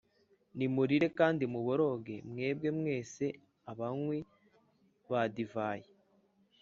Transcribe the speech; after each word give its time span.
nimurire 0.57 1.07
kandi 1.19 1.43
muboroge, 1.53 2.15
mwebwe 2.29 2.69
mwese 2.79 3.25
abanywi 3.71 4.19
ba 5.09 5.21
divayi, 5.35 5.87